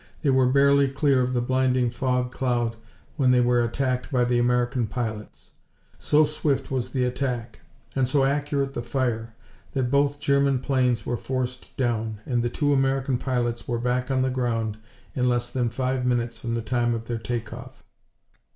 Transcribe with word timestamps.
They 0.23 0.31
were 0.31 0.47
barely 0.51 0.87
clear 0.87 1.21
of 1.21 1.33
the 1.33 1.41
blinding 1.43 1.91
fog 1.91 2.31
cloud 2.31 2.75
when 3.17 3.29
they 3.29 3.39
were 3.39 3.63
attacked 3.63 4.11
by 4.11 4.25
the 4.25 4.39
American 4.39 4.87
pilots. 4.87 5.51
So 5.99 6.23
swift 6.23 6.71
was 6.71 6.89
the 6.89 7.03
attack, 7.05 7.59
and 7.95 8.07
so 8.07 8.23
accurate 8.25 8.73
the 8.73 8.81
fire, 8.81 9.35
that 9.73 9.91
both 9.91 10.19
German 10.19 10.57
planes 10.57 11.05
were 11.05 11.17
forced 11.17 11.77
down 11.77 12.19
and 12.25 12.41
the 12.41 12.49
two 12.49 12.73
American 12.73 13.19
pilots 13.19 13.67
were 13.67 13.77
back 13.77 14.09
on 14.09 14.23
the 14.23 14.31
ground 14.31 14.79
in 15.15 15.29
less 15.29 15.51
than 15.51 15.69
five 15.69 16.03
minutes 16.03 16.35
from 16.35 16.55
the 16.55 16.63
time 16.63 16.95
of 16.95 17.05
their 17.05 17.19
take 17.19 17.53
off. 17.53 17.83